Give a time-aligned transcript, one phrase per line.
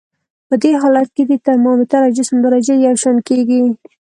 [0.47, 3.61] په دې حالت کې د ترمامتر او جسم درجه یو شان کیږي.